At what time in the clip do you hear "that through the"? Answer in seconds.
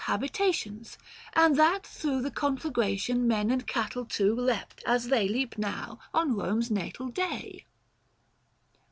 1.57-2.31